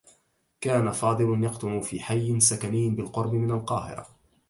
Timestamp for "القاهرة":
3.51-4.07